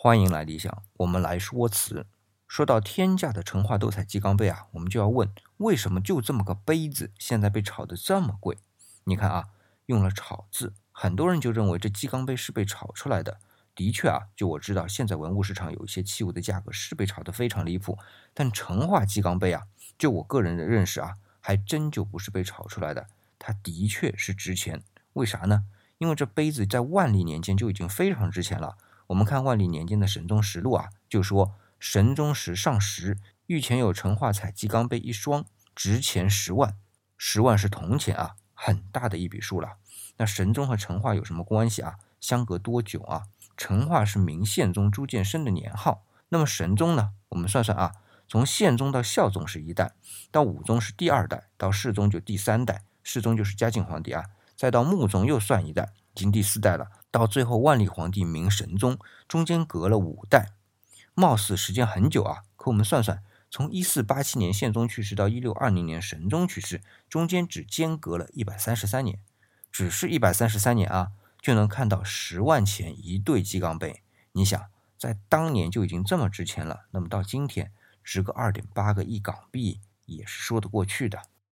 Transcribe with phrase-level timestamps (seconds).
[0.00, 2.06] 欢迎来理想，我们来说词。
[2.46, 8.58] 说到天价的成化斗彩鸡缸杯啊，我们就要问，为什么就这么个杯子，现在被炒得这么贵？
[9.02, 9.48] 你看啊，
[9.86, 13.40] 用了“炒”字，很多人就认为这鸡缸杯是被炒出来的。
[13.74, 17.98] 的确啊，就我知道，现在文物市场有一些器物的价格是被炒得非常离谱。
[18.32, 19.64] 但成化鸡缸杯啊，
[19.98, 24.80] 就我个人的认识啊，还真就不是被炒出来的，它的确是值钱。
[25.14, 25.64] 为啥呢？
[25.98, 28.78] 因为这杯子在万历年间就已经非常值钱了。
[29.08, 36.76] 我们看万历年间的《神宗实录》啊，就说神宗时上十御前有成化彩鸡缸杯一双，值钱十万，
[37.16, 39.78] 十万是铜钱啊，很大的一笔数了。
[40.18, 41.94] 那神宗和成化有什么关系啊？
[42.20, 43.24] 相隔多久啊？
[43.56, 47.12] 成化是明宪宗朱见深的年号，那么神宗呢？
[47.30, 47.94] 我们算算啊，
[48.28, 49.94] 从宪宗到孝宗是一代，
[50.30, 56.90] 到武宗是第二代，到世宗就第三代，世宗就是嘉靖皇帝啊，再到穆宗又算一代，已经第四代了。
[57.10, 60.52] 到最后，万历皇帝明神宗中间隔了五代，
[61.14, 62.42] 貌似时间很久啊。
[62.56, 69.20] 可我们算算，从一四八七年宪宗去世到一六二零年神宗去世，中间只间隔了一百三十三年，
[69.72, 74.02] 只是一百三十三年啊，就能看到十万钱一对鸡缸杯。
[74.32, 74.66] 你想，
[74.98, 77.72] 在当年就已经这么值钱了，那么到今天
[78.04, 81.22] 值个二点八个亿港币也是说得过去的。